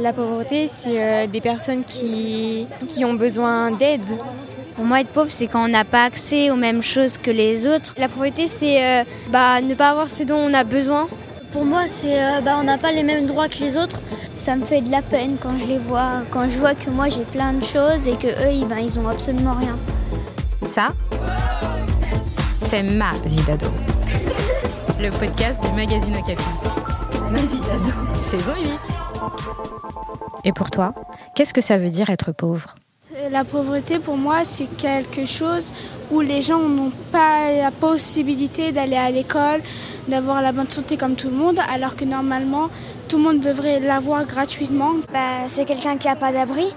La 0.00 0.14
pauvreté, 0.14 0.66
c'est 0.66 1.26
des 1.28 1.42
personnes 1.42 1.84
qui, 1.84 2.66
qui 2.88 3.04
ont 3.04 3.12
besoin 3.12 3.70
d'aide. 3.70 4.08
Pour 4.74 4.84
moi, 4.84 5.02
être 5.02 5.10
pauvre, 5.10 5.30
c'est 5.30 5.46
quand 5.46 5.62
on 5.62 5.68
n'a 5.68 5.84
pas 5.84 6.04
accès 6.04 6.50
aux 6.50 6.56
mêmes 6.56 6.82
choses 6.82 7.18
que 7.18 7.30
les 7.30 7.66
autres. 7.66 7.92
La 7.98 8.08
pauvreté, 8.08 8.46
c'est 8.46 9.04
bah, 9.30 9.60
ne 9.60 9.74
pas 9.74 9.90
avoir 9.90 10.08
ce 10.08 10.22
dont 10.24 10.38
on 10.38 10.54
a 10.54 10.64
besoin. 10.64 11.06
Pour 11.52 11.66
moi, 11.66 11.82
c'est 11.86 12.16
bah, 12.42 12.56
on 12.58 12.64
n'a 12.64 12.78
pas 12.78 12.92
les 12.92 13.02
mêmes 13.02 13.26
droits 13.26 13.48
que 13.48 13.58
les 13.58 13.76
autres. 13.76 14.00
Ça 14.30 14.56
me 14.56 14.64
fait 14.64 14.80
de 14.80 14.90
la 14.90 15.02
peine 15.02 15.36
quand 15.38 15.58
je 15.58 15.66
les 15.66 15.78
vois, 15.78 16.22
quand 16.30 16.48
je 16.48 16.56
vois 16.56 16.74
que 16.74 16.88
moi 16.88 17.10
j'ai 17.10 17.24
plein 17.24 17.52
de 17.52 17.64
choses 17.64 18.08
et 18.08 18.16
que 18.16 18.28
eux, 18.28 18.52
ils, 18.52 18.66
ben, 18.66 18.78
ils 18.78 18.98
ont 18.98 19.06
absolument 19.08 19.54
rien. 19.54 19.76
Ça, 20.62 20.94
c'est 22.62 22.82
ma 22.82 23.12
vie 23.26 23.42
d'ado. 23.42 23.66
Le 24.98 25.10
podcast 25.10 25.60
du 25.62 25.72
magazine 25.72 26.16
Okapi. 26.16 26.42
Ma 27.30 27.40
vie 27.40 27.60
d'ado, 27.60 27.92
saison 28.30 28.54
8. 28.62 28.89
Et 30.44 30.52
pour 30.52 30.70
toi, 30.70 30.94
qu'est-ce 31.34 31.54
que 31.54 31.60
ça 31.60 31.78
veut 31.78 31.90
dire 31.90 32.10
être 32.10 32.32
pauvre? 32.32 32.74
La 33.30 33.44
pauvreté, 33.44 33.98
pour 33.98 34.16
moi, 34.16 34.44
c'est 34.44 34.68
quelque 34.76 35.24
chose 35.24 35.72
où 36.12 36.20
les 36.20 36.42
gens 36.42 36.60
n'ont 36.60 36.92
pas 37.10 37.50
la 37.50 37.72
possibilité 37.72 38.70
d'aller 38.70 38.96
à 38.96 39.10
l'école, 39.10 39.62
d'avoir 40.06 40.40
la 40.40 40.52
bonne 40.52 40.70
santé 40.70 40.96
comme 40.96 41.16
tout 41.16 41.28
le 41.28 41.36
monde, 41.36 41.58
alors 41.72 41.96
que 41.96 42.04
normalement, 42.04 42.68
tout 43.08 43.16
le 43.16 43.24
monde 43.24 43.40
devrait 43.40 43.80
l'avoir 43.80 44.26
gratuitement. 44.26 44.92
Bah, 45.12 45.48
c'est 45.48 45.64
quelqu'un 45.64 45.96
qui 45.96 46.06
n'a 46.06 46.14
pas 46.14 46.32
d'abri 46.32 46.72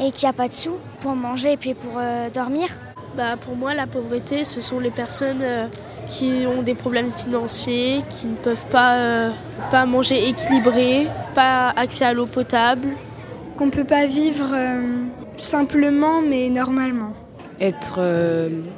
et 0.00 0.10
qui 0.10 0.26
n'a 0.26 0.32
pas 0.32 0.48
de 0.48 0.52
sous 0.52 0.76
pour 1.00 1.14
manger 1.14 1.52
et 1.52 1.56
puis 1.56 1.74
pour 1.74 1.92
euh, 1.96 2.28
dormir. 2.28 2.68
Bah, 3.16 3.36
pour 3.36 3.54
moi, 3.54 3.72
la 3.74 3.86
pauvreté, 3.86 4.44
ce 4.44 4.60
sont 4.60 4.80
les 4.80 4.90
personnes 4.90 5.42
euh, 5.42 5.68
qui 6.08 6.44
ont 6.46 6.62
des 6.62 6.74
problèmes 6.74 7.12
financiers, 7.12 8.02
qui 8.08 8.26
ne 8.28 8.36
peuvent 8.36 8.66
pas, 8.70 8.94
euh, 8.96 9.30
pas 9.70 9.86
manger 9.86 10.28
équilibré, 10.28 11.06
pas 11.34 11.70
accès 11.76 12.04
à 12.04 12.12
l'eau 12.12 12.26
potable. 12.26 12.88
Qu'on 13.56 13.66
ne 13.66 13.70
peut 13.70 13.84
pas 13.84 14.06
vivre 14.06 14.54
simplement 15.36 16.20
mais 16.20 16.48
normalement. 16.48 17.12
Être 17.60 17.98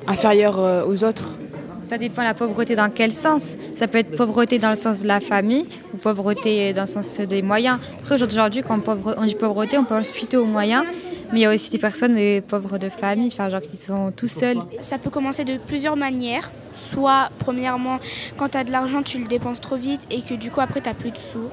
inférieur 0.06 0.87
aux 0.89 1.05
autres. 1.05 1.34
Ça 1.83 1.98
dépend 1.98 2.22
de 2.22 2.28
la 2.28 2.34
pauvreté 2.34 2.77
dans 2.77 2.91
quel 2.91 3.12
sens. 3.12 3.59
Ça 3.77 3.89
peut 3.89 3.98
être 3.98 4.15
pauvreté 4.15 4.59
dans 4.59 4.70
le 4.70 4.77
sens 4.77 5.03
de 5.03 5.09
la 5.09 5.20
famille 5.20 5.67
ou 5.92 5.97
pauvreté 5.97 6.72
dans 6.72 6.83
le 6.83 6.89
sens 6.89 7.20
des 7.20 7.42
moyens. 7.42 7.78
Après, 8.00 8.22
aujourd'hui, 8.22 8.62
quand 8.62 8.81
on 8.89 9.25
dit 9.25 9.34
pauvreté, 9.34 9.78
on 9.78 9.84
pense 9.84 10.11
plutôt 10.11 10.42
aux 10.42 10.47
moyens. 10.47 10.84
Mais 11.33 11.41
il 11.41 11.42
y 11.42 11.47
a 11.47 11.55
aussi 11.55 11.70
des 11.70 11.78
personnes 11.78 12.19
pauvres 12.42 12.78
de 12.78 12.89
famille, 12.89 13.28
enfin, 13.33 13.48
genre 13.48 13.61
qui 13.61 13.77
sont 13.77 14.12
tout 14.15 14.28
seuls. 14.28 14.59
Ça 14.81 14.98
peut 14.98 15.11
commencer 15.11 15.44
de 15.44 15.59
plusieurs 15.59 15.97
manières. 15.97 16.50
Soit, 16.81 17.31
premièrement, 17.39 17.98
quand 18.36 18.48
tu 18.48 18.59
as 18.59 18.64
de 18.64 18.73
l'argent, 18.73 19.03
tu 19.03 19.19
le 19.19 19.27
dépenses 19.27 19.61
trop 19.61 19.77
vite 19.77 20.06
et 20.11 20.23
que 20.23 20.34
du 20.34 20.50
coup, 20.50 20.61
après, 20.61 20.81
tu 20.81 20.89
n'as 20.89 20.95
plus 20.95 21.11
de 21.11 21.19
sous. 21.19 21.48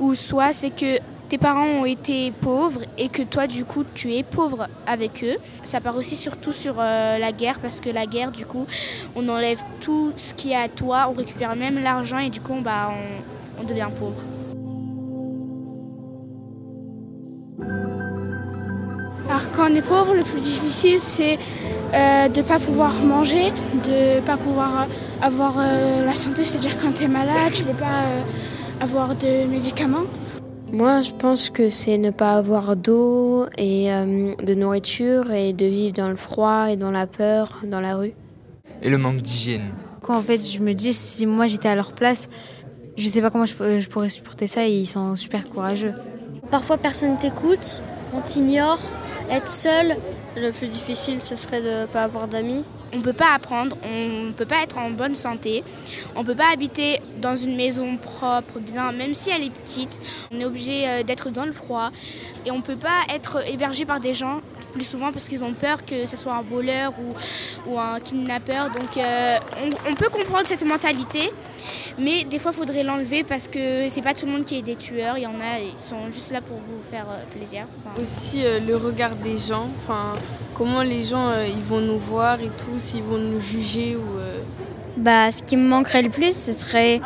Ou 0.00 0.14
soit, 0.14 0.52
c'est 0.52 0.70
que 0.70 0.98
tes 1.28 1.38
parents 1.38 1.66
ont 1.66 1.84
été 1.84 2.30
pauvres 2.30 2.82
et 2.98 3.08
que 3.08 3.22
toi 3.22 3.48
du 3.48 3.64
coup 3.64 3.84
tu 3.94 4.14
es 4.14 4.22
pauvre 4.22 4.68
avec 4.86 5.24
eux. 5.24 5.36
Ça 5.62 5.80
part 5.80 5.96
aussi 5.96 6.14
surtout 6.14 6.52
sur 6.52 6.76
euh, 6.78 7.18
la 7.18 7.32
guerre 7.32 7.58
parce 7.58 7.80
que 7.80 7.90
la 7.90 8.06
guerre 8.06 8.30
du 8.30 8.46
coup 8.46 8.66
on 9.16 9.28
enlève 9.28 9.60
tout 9.80 10.12
ce 10.14 10.34
qui 10.34 10.52
est 10.52 10.56
à 10.56 10.68
toi, 10.68 11.08
on 11.10 11.14
récupère 11.14 11.56
même 11.56 11.82
l'argent 11.82 12.18
et 12.18 12.30
du 12.30 12.40
coup 12.40 12.60
bah, 12.62 12.92
on, 13.60 13.64
devient 13.64 13.88
pauvre. 13.98 14.22
Alors 19.36 19.50
quand 19.52 19.70
on 19.70 19.74
est 19.74 19.82
pauvre, 19.82 20.14
le 20.14 20.22
plus 20.22 20.40
difficile 20.40 20.98
c'est 20.98 21.38
euh, 21.92 22.28
de 22.28 22.40
ne 22.40 22.46
pas 22.46 22.58
pouvoir 22.58 22.94
manger, 23.02 23.52
de 23.84 24.16
ne 24.16 24.20
pas 24.22 24.38
pouvoir 24.38 24.86
avoir 25.20 25.56
euh, 25.58 26.06
la 26.06 26.14
santé, 26.14 26.42
c'est-à-dire 26.42 26.80
quand 26.80 26.90
tu 26.94 27.04
es 27.04 27.08
malade, 27.08 27.52
tu 27.52 27.64
ne 27.64 27.72
peux 27.72 27.76
pas 27.76 28.04
avoir 28.80 29.14
de 29.14 29.46
médicaments. 29.46 30.06
Moi, 30.72 31.02
je 31.02 31.10
pense 31.10 31.50
que 31.50 31.68
c'est 31.68 31.98
ne 31.98 32.08
pas 32.08 32.32
avoir 32.32 32.76
d'eau 32.76 33.44
et 33.58 33.92
euh, 33.92 34.34
de 34.42 34.54
nourriture 34.54 35.30
et 35.30 35.52
de 35.52 35.66
vivre 35.66 35.92
dans 35.92 36.08
le 36.08 36.16
froid 36.16 36.70
et 36.70 36.78
dans 36.78 36.90
la 36.90 37.06
peur, 37.06 37.58
dans 37.62 37.80
la 37.80 37.94
rue. 37.96 38.14
Et 38.80 38.88
le 38.88 38.96
manque 38.96 39.18
d'hygiène. 39.18 39.68
Quand 40.00 40.16
en 40.16 40.22
fait, 40.22 40.50
je 40.50 40.62
me 40.62 40.72
dis, 40.72 40.94
si 40.94 41.26
moi 41.26 41.46
j'étais 41.46 41.68
à 41.68 41.74
leur 41.74 41.92
place, 41.92 42.30
je 42.96 43.06
sais 43.06 43.20
pas 43.20 43.28
comment 43.28 43.44
je, 43.44 43.88
pourrais 43.88 44.08
supporter 44.08 44.46
ça 44.46 44.66
et 44.66 44.72
ils 44.72 44.86
sont 44.86 45.14
super 45.14 45.46
courageux. 45.46 45.92
Parfois, 46.50 46.78
personne 46.78 47.18
t'écoute, 47.18 47.82
on 48.14 48.22
t'ignore, 48.22 48.78
être 49.30 49.48
seul. 49.48 49.96
Le 50.36 50.50
plus 50.52 50.68
difficile, 50.68 51.20
ce 51.20 51.34
serait 51.34 51.62
de 51.62 51.82
ne 51.82 51.86
pas 51.86 52.02
avoir 52.02 52.28
d'amis. 52.28 52.64
On 52.92 52.98
ne 52.98 53.02
peut 53.02 53.12
pas 53.12 53.34
apprendre, 53.34 53.76
on 53.82 54.26
ne 54.26 54.32
peut 54.32 54.46
pas 54.46 54.62
être 54.62 54.78
en 54.78 54.90
bonne 54.90 55.16
santé, 55.16 55.64
on 56.14 56.20
ne 56.20 56.26
peut 56.26 56.36
pas 56.36 56.52
habiter 56.52 57.00
dans 57.20 57.34
une 57.34 57.56
maison 57.56 57.96
propre, 57.96 58.60
bien, 58.60 58.92
même 58.92 59.12
si 59.12 59.30
elle 59.30 59.42
est 59.42 59.50
petite. 59.50 60.00
On 60.30 60.38
est 60.38 60.44
obligé 60.44 60.88
euh, 60.88 61.02
d'être 61.02 61.30
dans 61.30 61.44
le 61.44 61.52
froid 61.52 61.90
et 62.46 62.52
on 62.52 62.58
ne 62.58 62.62
peut 62.62 62.76
pas 62.76 63.00
être 63.12 63.46
hébergé 63.50 63.84
par 63.84 63.98
des 63.98 64.14
gens 64.14 64.40
plus 64.76 64.84
souvent 64.84 65.12
parce 65.12 65.28
qu'ils 65.28 65.42
ont 65.44 65.54
peur 65.54 65.84
que 65.84 66.06
ce 66.06 66.16
soit 66.16 66.34
un 66.34 66.42
voleur 66.42 66.92
ou, 66.98 67.70
ou 67.70 67.78
un 67.78 67.98
kidnappeur. 68.00 68.70
Donc 68.70 68.96
euh, 68.96 69.36
on, 69.88 69.94
peut 69.94 70.10
comprendre 70.10 70.46
cette 70.46 70.64
mentalité, 70.64 71.30
mais 71.98 72.24
des 72.24 72.38
fois 72.38 72.52
il 72.54 72.58
faudrait 72.58 72.82
l'enlever 72.82 73.24
parce 73.24 73.48
que 73.48 73.88
c'est 73.88 74.02
pas 74.02 74.14
tout 74.14 74.26
le 74.26 74.32
monde 74.32 74.44
qui 74.44 74.58
est 74.58 74.62
des 74.62 74.76
tueurs. 74.76 75.16
Il 75.16 75.22
y 75.22 75.26
en 75.26 75.40
a, 75.40 75.60
ils 75.60 75.78
sont 75.78 76.06
juste 76.06 76.30
là 76.30 76.40
pour 76.40 76.58
vous 76.58 76.82
faire 76.90 77.06
euh, 77.10 77.24
plaisir. 77.30 77.66
Aussi 78.00 78.42
le 78.42 78.76
regard 78.76 79.16
des 79.16 79.38
gens, 79.38 79.68
enfin 79.76 80.14
comment 80.54 80.82
les 80.82 81.04
gens 81.04 81.32
ils 81.42 81.62
vont 81.62 81.80
nous 81.80 81.98
voir 81.98 82.40
et 82.40 82.50
tout 82.50 82.78
s'ils 82.78 83.02
vont 83.02 83.18
nous 83.18 83.40
juger 83.40 83.96
ou 83.96 84.18
euh, 84.18 84.40
bah, 84.96 85.30
ce 85.30 85.42
qui 85.42 85.56
me 85.56 85.68
manquerait 85.68 86.02
le 86.02 86.10
plus, 86.10 86.34
ce 86.34 86.52
serait 86.52 87.00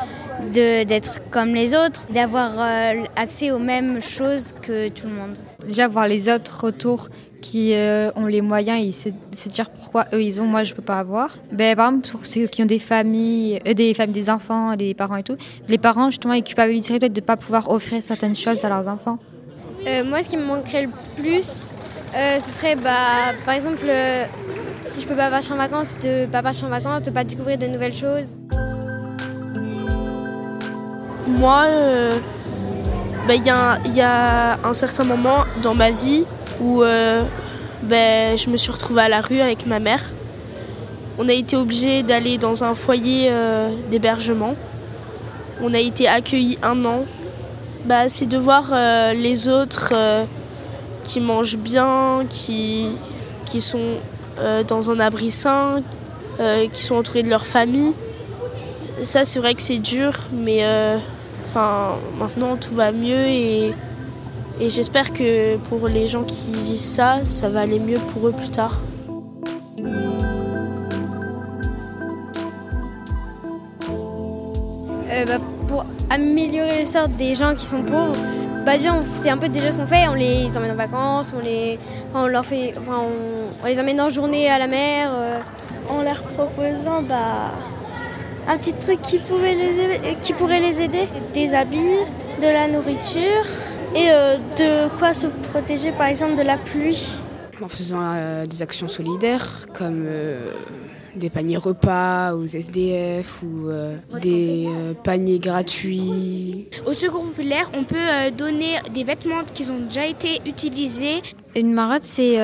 d'être 0.52 1.20
comme 1.30 1.54
les 1.54 1.74
autres, 1.74 2.06
d'avoir 2.12 2.52
euh, 2.56 3.04
accès 3.16 3.50
aux 3.50 3.58
mêmes 3.58 4.00
choses 4.00 4.52
que 4.62 4.88
tout 4.88 5.06
le 5.06 5.14
monde. 5.14 5.38
Déjà 5.66 5.88
voir 5.88 6.08
les 6.08 6.28
autres 6.28 6.66
autour 6.66 7.08
qui 7.40 7.72
euh, 7.74 8.10
ont 8.16 8.26
les 8.26 8.42
moyens 8.42 8.84
et 8.84 8.92
se, 8.92 9.48
dire 9.48 9.70
pourquoi 9.70 10.04
eux 10.12 10.22
ils 10.22 10.40
ont, 10.40 10.44
moi 10.44 10.62
je 10.64 10.74
peux 10.74 10.82
pas 10.82 10.98
avoir. 10.98 11.38
Ben, 11.52 11.74
par 11.74 11.88
exemple, 11.88 12.08
pour 12.08 12.26
ceux 12.26 12.46
qui 12.46 12.62
ont 12.62 12.66
des 12.66 12.78
familles, 12.78 13.58
des 13.60 13.94
familles, 13.94 14.14
des 14.14 14.30
enfants, 14.30 14.76
des 14.76 14.94
parents 14.94 15.16
et 15.16 15.22
tout, 15.22 15.36
les 15.68 15.78
parents 15.78 16.10
justement 16.10 16.34
ils 16.34 16.42
culpabiliseraient 16.42 16.98
de 16.98 17.08
ne 17.08 17.24
pas 17.24 17.36
pouvoir 17.36 17.70
offrir 17.70 18.02
certaines 18.02 18.36
choses 18.36 18.64
à 18.64 18.68
leurs 18.68 18.88
enfants. 18.88 19.18
moi, 20.06 20.22
ce 20.22 20.28
qui 20.28 20.36
me 20.36 20.44
manquerait 20.44 20.82
le 20.82 20.90
plus, 21.16 21.76
ce 22.12 22.50
serait 22.50 22.76
bah, 22.76 23.32
par 23.46 23.54
exemple 23.54 23.86
si 24.82 25.02
je 25.02 25.06
peux 25.06 25.16
pas 25.16 25.30
partir 25.30 25.54
en 25.54 25.58
vacances, 25.58 25.96
de 25.98 26.26
pas 26.26 26.42
partir 26.42 26.66
en 26.66 26.70
vacances, 26.70 27.02
de 27.02 27.10
pas 27.10 27.24
découvrir 27.24 27.58
de 27.58 27.66
nouvelles 27.66 27.94
choses. 27.94 28.40
Moi, 31.38 31.64
euh, 31.68 32.10
bah, 33.28 33.34
il 33.34 33.44
y, 33.44 34.00
a 34.00 34.58
un 34.64 34.72
certain 34.72 35.04
moment 35.04 35.44
dans 35.62 35.74
ma 35.74 35.90
vie 35.90 36.24
où 36.60 36.82
euh, 36.82 37.22
bah, 37.84 38.36
je 38.36 38.50
me 38.50 38.56
suis 38.56 38.72
retrouvée 38.72 39.02
à 39.02 39.08
la 39.08 39.20
rue 39.20 39.40
avec 39.40 39.64
ma 39.66 39.78
mère. 39.78 40.02
On 41.18 41.28
a 41.28 41.32
été 41.32 41.56
obligé 41.56 42.02
d'aller 42.02 42.36
dans 42.36 42.64
un 42.64 42.74
foyer 42.74 43.28
euh, 43.30 43.70
d'hébergement. 43.90 44.56
On 45.62 45.72
a 45.72 45.78
été 45.78 46.08
accueillis 46.08 46.58
un 46.62 46.84
an. 46.84 47.04
Bah, 47.84 48.08
c'est 48.08 48.26
de 48.26 48.36
voir 48.36 48.74
les 49.14 49.48
autres 49.48 49.94
qui 51.04 51.20
mangent 51.20 51.58
bien, 51.58 52.26
qui, 52.28 52.90
sont 53.60 54.00
dans 54.68 54.90
un 54.90 55.00
abri 55.00 55.30
sain, 55.30 55.80
qui 56.72 56.82
sont 56.82 56.96
entourés 56.96 57.22
de 57.22 57.30
leur 57.30 57.46
famille. 57.46 57.94
Ça, 59.02 59.24
c'est 59.24 59.38
vrai 59.38 59.54
que 59.54 59.62
c'est 59.62 59.78
dur, 59.78 60.12
mais 60.32 60.62
enfin, 61.50 61.96
maintenant 62.18 62.56
tout 62.56 62.74
va 62.74 62.92
mieux 62.92 63.26
et, 63.26 63.74
et 64.60 64.70
j'espère 64.70 65.12
que 65.12 65.56
pour 65.56 65.88
les 65.88 66.06
gens 66.06 66.22
qui 66.22 66.52
vivent 66.52 66.78
ça, 66.78 67.20
ça 67.24 67.48
va 67.48 67.60
aller 67.60 67.80
mieux 67.80 67.98
pour 68.12 68.28
eux 68.28 68.32
plus 68.32 68.50
tard. 68.50 68.80
Bah, 75.26 75.34
pour 75.68 75.84
améliorer 76.08 76.80
le 76.80 76.86
sort 76.86 77.08
des 77.08 77.34
gens 77.34 77.54
qui 77.54 77.66
sont 77.66 77.82
pauvres, 77.82 78.16
bah 78.64 78.78
déjà 78.78 78.90
c'est 79.14 79.28
un 79.28 79.36
peu 79.36 79.48
déjà 79.48 79.70
ce 79.70 79.76
qu'on 79.76 79.86
fait, 79.86 80.08
on 80.08 80.14
les 80.14 80.56
emmène 80.56 80.70
en 80.70 80.76
vacances, 80.76 81.34
on 81.36 81.44
les, 81.44 81.78
on 82.14 82.26
leur 82.26 82.46
fait, 82.46 82.74
enfin, 82.78 83.02
on, 83.62 83.66
les 83.66 83.78
emmène 83.78 84.00
en 84.00 84.08
journée 84.08 84.48
à 84.48 84.58
la 84.58 84.66
mer. 84.66 85.10
Euh. 85.12 85.38
En 85.90 86.02
leur 86.02 86.20
proposant 86.22 87.02
bah, 87.02 87.52
un 88.50 88.56
petit 88.56 88.74
truc 88.74 89.00
qui, 89.02 89.18
pouvait 89.18 89.54
les, 89.54 90.16
qui 90.20 90.32
pourrait 90.32 90.60
les 90.60 90.82
aider, 90.82 91.08
des 91.32 91.54
habits, 91.54 91.78
de 92.40 92.46
la 92.46 92.68
nourriture 92.68 93.44
et 93.94 94.10
euh, 94.10 94.36
de 94.56 94.98
quoi 94.98 95.12
se 95.12 95.26
protéger 95.26 95.92
par 95.92 96.06
exemple 96.06 96.36
de 96.36 96.42
la 96.42 96.56
pluie. 96.56 97.10
En 97.62 97.68
faisant 97.68 98.00
euh, 98.02 98.46
des 98.46 98.62
actions 98.62 98.88
solidaires 98.88 99.66
comme 99.74 100.06
des 101.16 101.30
paniers 101.30 101.56
repas 101.56 102.34
aux 102.34 102.46
SDF 102.46 103.42
ou 103.42 103.68
euh, 103.68 103.96
des 104.20 104.66
euh, 104.68 104.94
paniers 104.94 105.38
gratuits. 105.38 106.68
Au 106.86 106.92
Secours 106.92 107.24
populaire, 107.24 107.70
on 107.74 107.84
peut 107.84 107.96
euh, 107.96 108.30
donner 108.30 108.76
des 108.92 109.04
vêtements 109.04 109.42
qui 109.52 109.68
ont 109.70 109.80
déjà 109.80 110.06
été 110.06 110.40
utilisés. 110.46 111.22
Une 111.56 111.72
marotte, 111.72 112.04
c'est 112.04 112.36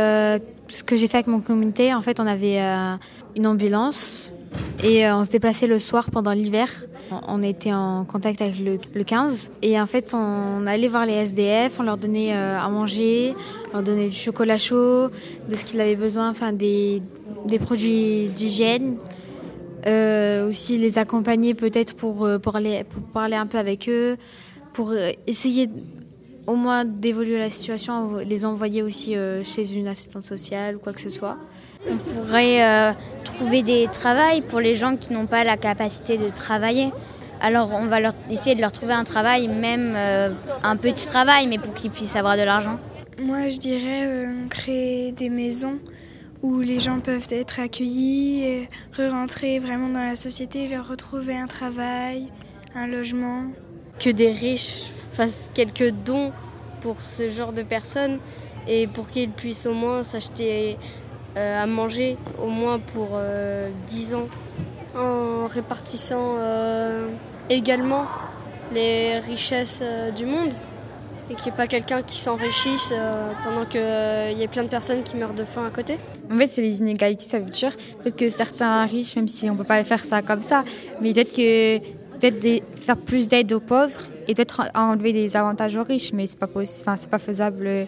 ce 0.69 0.82
que 0.82 0.97
j'ai 0.97 1.06
fait 1.06 1.19
avec 1.19 1.29
mon 1.29 1.41
communauté. 1.41 1.94
En 1.94 2.02
fait, 2.02 2.19
on 2.19 2.26
avait 2.26 2.59
une 3.37 3.47
ambulance 3.47 4.32
et 4.82 5.08
on 5.11 5.25
se 5.25 5.31
déplaçait 5.31 5.67
le 5.67 5.79
soir 5.79 6.11
pendant 6.11 6.32
l'hiver 6.32 6.69
On 7.29 7.43
était 7.43 7.73
en 7.73 8.05
contact 8.05 8.43
avec 8.43 8.56
le, 8.58 9.05
15 9.05 9.50
et 9.62 9.81
en 9.81 9.87
fait 9.87 10.12
on 10.14 10.67
allait 10.67 10.88
voir 10.88 11.06
les 11.06 11.14
SDF, 11.14 11.79
on 11.81 11.82
leur 11.82 11.97
donnait 11.97 12.32
à 12.32 12.69
manger, 12.69 13.35
on 13.70 13.75
leur 13.75 13.82
donnait 13.82 14.08
du 14.08 14.17
chocolat 14.17 14.58
chaud, 14.58 15.08
de 15.49 15.55
ce 15.55 15.64
qu'ils 15.64 15.81
avaient 15.81 15.97
besoin, 15.97 16.31
enfin 16.31 16.53
des, 16.53 17.03
des 17.47 17.58
produits 17.58 18.29
d'hygiène. 18.29 18.97
aussi 20.49 20.79
les 20.79 20.99
accompagner 20.99 21.55
peut-être 21.55 21.94
pour, 21.94 22.26
pour, 22.43 22.52
pour 22.52 23.02
parler 23.12 23.37
un 23.37 23.47
peu 23.47 23.59
avec 23.59 23.88
eux, 23.88 24.17
pour 24.73 24.93
essayer 25.26 25.69
au 26.46 26.54
moins 26.54 26.84
d'évoluer 26.84 27.38
la 27.38 27.50
situation, 27.50 28.19
les 28.19 28.44
envoyer 28.44 28.82
aussi 28.82 29.16
euh, 29.16 29.43
chez 29.43 29.72
une 29.72 29.88
assistante 29.88 30.22
sociale 30.22 30.76
ou 30.76 30.78
quoi 30.78 30.93
que 30.93 31.00
ce 31.00 31.10
soit. 31.10 31.37
On 31.88 31.98
pourrait 31.98 32.64
euh, 32.64 32.93
trouver 33.25 33.62
des 33.62 33.87
travails 33.88 34.43
pour 34.43 34.60
les 34.60 34.75
gens 34.75 34.96
qui 34.96 35.12
n'ont 35.12 35.26
pas 35.26 35.44
la 35.44 35.56
capacité 35.56 36.19
de 36.19 36.28
travailler. 36.28 36.93
Alors 37.40 37.70
on 37.72 37.87
va 37.87 38.00
leur, 38.00 38.12
essayer 38.31 38.54
de 38.54 38.60
leur 38.60 38.72
trouver 38.72 38.94
un 38.94 39.04
travail, 39.04 39.48
même 39.48 39.94
euh, 39.96 40.31
un 40.62 40.76
petit 40.76 41.06
travail, 41.06 41.46
mais 41.46 41.58
pour 41.58 41.75
qu'ils 41.75 41.90
puissent 41.90 42.16
avoir 42.16 42.37
de 42.37 42.43
l'argent. 42.43 42.78
Moi 43.20 43.49
je 43.49 43.58
dirais 43.58 44.28
créer 44.50 45.12
des 45.12 45.31
maisons 45.31 45.78
où 46.42 46.60
les 46.60 46.81
gens 46.81 47.00
peuvent 47.00 47.28
être 47.31 47.60
accueillis, 47.60 48.69
re-rentrer 48.96 49.58
vraiment 49.58 49.88
dans 49.88 50.04
la 50.04 50.16
société, 50.16 50.69
leur 50.69 50.88
retrouver 50.88 51.37
un 51.37 51.46
travail, 51.46 52.28
un 52.75 52.87
logement. 52.87 53.44
Que 53.98 54.10
des 54.10 54.31
riches 54.31 54.87
fasse 55.12 55.50
quelques 55.54 55.90
dons 55.90 56.32
pour 56.81 57.00
ce 57.00 57.28
genre 57.28 57.52
de 57.52 57.62
personnes 57.62 58.19
et 58.69 58.87
pour 58.87 59.08
qu'ils 59.08 59.31
puissent 59.31 59.66
au 59.66 59.75
moins 59.75 60.04
s'acheter 60.04 60.76
euh, 61.37 61.62
à 61.62 61.66
manger 61.66 62.16
au 62.43 62.48
moins 62.48 62.78
pour 62.78 63.08
10 63.88 64.14
euh, 64.14 64.16
ans. 64.16 64.28
En 64.98 65.46
répartissant 65.46 66.37
euh, 66.38 67.08
également 67.50 68.06
les 68.72 69.19
richesses 69.19 69.82
du 70.16 70.25
monde 70.25 70.54
et 71.28 71.34
qu'il 71.34 71.44
n'y 71.44 71.49
ait 71.50 71.56
pas 71.56 71.66
quelqu'un 71.66 72.02
qui 72.02 72.16
s'enrichisse 72.16 72.94
pendant 73.44 73.66
qu'il 73.66 73.81
y 73.81 74.42
ait 74.42 74.49
plein 74.49 74.62
de 74.62 74.69
personnes 74.69 75.02
qui 75.02 75.16
meurent 75.16 75.34
de 75.34 75.44
faim 75.44 75.66
à 75.66 75.70
côté. 75.70 75.99
En 76.32 76.38
fait, 76.38 76.46
c'est 76.46 76.62
les 76.62 76.81
inégalités, 76.81 77.25
ça 77.25 77.38
veut 77.38 77.50
dire 77.50 77.76
peut-être 78.02 78.16
que 78.16 78.31
certains 78.31 78.87
riches, 78.87 79.16
même 79.16 79.28
si 79.28 79.50
on 79.50 79.52
ne 79.52 79.58
peut 79.58 79.64
pas 79.64 79.84
faire 79.84 80.02
ça 80.02 80.22
comme 80.22 80.40
ça, 80.40 80.64
mais 81.02 81.12
peut-être 81.12 81.34
que 81.34 81.81
peut-être 82.20 82.64
faire 82.76 82.96
plus 82.96 83.28
d'aide 83.28 83.52
aux 83.52 83.60
pauvres 83.60 84.00
et 84.28 84.34
peut-être 84.34 84.62
enlever 84.74 85.12
des 85.12 85.36
avantages 85.36 85.76
aux 85.76 85.84
riches, 85.84 86.12
mais 86.12 86.26
c'est 86.26 86.38
pas 86.38 86.48
enfin, 86.54 86.96
c'est 86.96 87.10
pas 87.10 87.18
faisable 87.18 87.66
euh, 87.66 87.84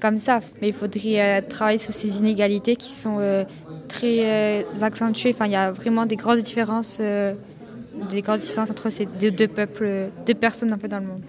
comme 0.00 0.18
ça. 0.18 0.40
Mais 0.60 0.68
il 0.68 0.74
faudrait 0.74 1.20
euh, 1.20 1.40
travailler 1.46 1.78
sur 1.78 1.92
ces 1.92 2.18
inégalités 2.18 2.76
qui 2.76 2.90
sont 2.90 3.16
euh, 3.18 3.44
très 3.88 4.64
accentuées. 4.82 5.34
Il 5.44 5.50
y 5.50 5.56
a 5.56 5.72
vraiment 5.72 6.06
des 6.06 6.16
grosses 6.16 6.42
différences, 6.42 7.00
des 7.00 8.22
grosses 8.22 8.40
différences 8.40 8.70
entre 8.70 8.90
ces 8.90 9.06
deux, 9.06 9.48
peuples, 9.48 10.10
deux 10.26 10.34
personnes 10.34 10.72
un 10.72 10.78
peu 10.78 10.88
dans 10.88 11.00
le 11.00 11.06
monde. 11.06 11.22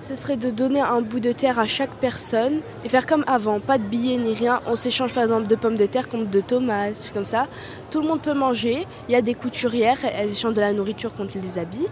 Ce 0.00 0.14
serait 0.14 0.36
de 0.36 0.50
donner 0.50 0.80
un 0.80 1.00
bout 1.00 1.20
de 1.20 1.32
terre 1.32 1.58
à 1.58 1.66
chaque 1.66 1.94
personne 1.94 2.60
et 2.84 2.88
faire 2.88 3.06
comme 3.06 3.24
avant, 3.26 3.60
pas 3.60 3.78
de 3.78 3.82
billets 3.82 4.18
ni 4.18 4.34
rien. 4.34 4.60
On 4.66 4.76
s'échange 4.76 5.14
par 5.14 5.22
exemple 5.22 5.46
de 5.46 5.56
pommes 5.56 5.76
de 5.76 5.86
terre 5.86 6.06
contre 6.06 6.30
de 6.30 6.40
tomates, 6.40 7.10
comme 7.12 7.24
ça. 7.24 7.46
Tout 7.90 8.02
le 8.02 8.08
monde 8.08 8.20
peut 8.20 8.34
manger. 8.34 8.86
Il 9.08 9.12
y 9.12 9.16
a 9.16 9.22
des 9.22 9.34
couturières, 9.34 9.98
elles 10.16 10.30
échangent 10.30 10.54
de 10.54 10.60
la 10.60 10.72
nourriture 10.72 11.14
contre 11.14 11.38
les 11.38 11.58
habits. 11.58 11.86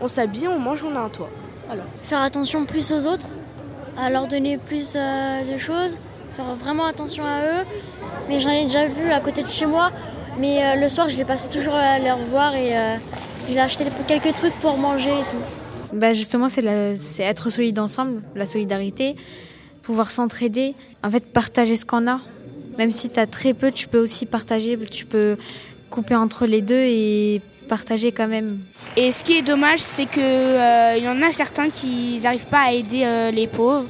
On 0.00 0.08
s'habille, 0.08 0.48
on 0.48 0.58
mange, 0.58 0.84
on 0.84 0.94
a 0.94 1.00
un 1.00 1.08
toit. 1.08 1.30
Faire 2.02 2.20
attention 2.20 2.64
plus 2.64 2.92
aux 2.92 3.06
autres, 3.06 3.28
à 3.96 4.10
leur 4.10 4.26
donner 4.26 4.58
plus 4.58 4.94
euh, 4.94 5.52
de 5.52 5.58
choses, 5.58 5.98
faire 6.30 6.54
vraiment 6.54 6.84
attention 6.84 7.24
à 7.24 7.40
eux. 7.40 7.64
Mais 8.28 8.38
j'en 8.38 8.50
ai 8.50 8.64
déjà 8.64 8.86
vu 8.86 9.10
à 9.10 9.20
côté 9.20 9.42
de 9.42 9.48
chez 9.48 9.66
moi. 9.66 9.90
Mais 10.38 10.62
euh, 10.62 10.74
le 10.76 10.88
soir, 10.88 11.08
je 11.08 11.16
les 11.16 11.24
passais 11.24 11.48
toujours 11.48 11.74
à 11.74 11.98
les 11.98 12.12
revoir 12.12 12.54
et 12.54 12.76
euh, 12.76 12.96
acheté 13.58 13.84
quelques 14.06 14.34
trucs 14.34 14.54
pour 14.60 14.76
manger 14.76 15.10
et 15.10 15.24
tout. 15.30 15.65
Bah 15.92 16.12
justement, 16.12 16.48
c'est 16.48 17.22
être 17.22 17.50
solide 17.50 17.78
ensemble, 17.78 18.22
la 18.34 18.46
solidarité, 18.46 19.14
pouvoir 19.82 20.10
s'entraider, 20.10 20.74
en 21.02 21.10
fait 21.10 21.24
partager 21.24 21.76
ce 21.76 21.86
qu'on 21.86 22.08
a. 22.08 22.20
Même 22.78 22.90
si 22.90 23.10
tu 23.10 23.18
as 23.18 23.26
très 23.26 23.54
peu, 23.54 23.72
tu 23.72 23.88
peux 23.88 23.98
aussi 23.98 24.26
partager, 24.26 24.78
tu 24.90 25.06
peux 25.06 25.36
couper 25.90 26.14
entre 26.14 26.46
les 26.46 26.60
deux 26.60 26.74
et 26.74 27.40
partager 27.68 28.12
quand 28.12 28.28
même. 28.28 28.60
Et 28.96 29.10
ce 29.10 29.22
qui 29.22 29.36
est 29.36 29.42
dommage, 29.42 29.80
c'est 29.80 30.06
qu'il 30.06 30.22
euh, 30.22 30.96
y 30.96 31.08
en 31.08 31.20
a 31.22 31.32
certains 31.32 31.68
qui 31.68 32.18
n'arrivent 32.22 32.46
pas 32.46 32.66
à 32.66 32.72
aider 32.72 33.02
euh, 33.04 33.30
les 33.30 33.46
pauvres. 33.46 33.86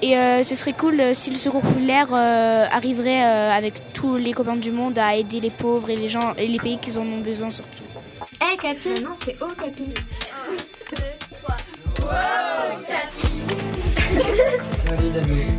Et 0.00 0.16
euh, 0.16 0.44
ce 0.44 0.54
serait 0.54 0.74
cool 0.74 1.02
si 1.12 1.30
le 1.30 1.36
Secours 1.36 1.60
populaire 1.60 2.14
arriverait 2.14 3.20
avec 3.20 3.92
tous 3.92 4.14
les 4.14 4.32
copains 4.32 4.54
du 4.54 4.70
monde 4.70 4.96
à 4.96 5.16
aider 5.16 5.40
les 5.40 5.50
pauvres 5.50 5.90
et 5.90 5.96
les 5.96 6.06
gens 6.06 6.34
et 6.38 6.46
les 6.46 6.58
pays 6.58 6.78
qui 6.78 6.96
en 6.96 7.02
ont 7.02 7.20
besoin 7.20 7.50
surtout. 7.50 7.82
Hé 8.40 8.52
hey, 8.52 8.56
Capi 8.56 9.00
Non, 9.02 9.16
c'est 9.24 9.36
Oh 9.42 9.48
Capi 9.60 9.92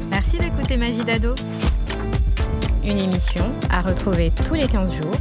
Merci 0.10 0.38
d'écouter 0.38 0.78
Ma 0.78 0.90
vie 0.90 1.04
d'ado. 1.04 1.36
Une 2.84 3.00
émission 3.00 3.52
à 3.70 3.82
retrouver 3.82 4.32
tous 4.46 4.54
les 4.54 4.68
15 4.68 5.02
jours 5.02 5.20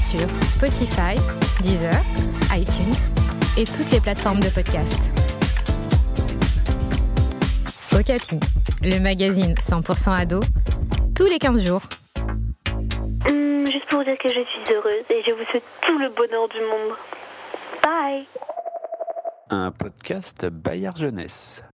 sur 0.00 0.20
Spotify, 0.44 1.14
Deezer, 1.62 1.94
iTunes 2.52 2.94
et 3.56 3.64
toutes 3.64 3.90
les 3.90 4.00
plateformes 4.00 4.40
de 4.40 4.48
podcast. 4.48 5.12
Okapi, 7.92 8.40
le 8.82 9.00
magazine 9.00 9.54
100% 9.54 10.12
ado, 10.12 10.40
tous 11.16 11.26
les 11.26 11.38
15 11.38 11.66
jours. 11.66 11.82
Hum, 13.30 13.66
juste 13.66 13.88
pour 13.90 13.98
vous 14.00 14.04
dire 14.04 14.18
que 14.22 14.28
je 14.28 14.40
suis 14.40 14.74
heureuse 14.74 15.04
et 15.10 15.22
je 15.26 15.32
vous 15.32 15.44
souhaite 15.50 15.64
tout 15.86 15.98
le 15.98 16.08
bonheur 16.10 16.48
du 16.48 16.60
monde. 16.60 16.96
Bye 17.82 18.26
Un 19.50 19.72
podcast 19.72 20.46
Bayard 20.50 20.98
Jeunesse. 20.98 21.62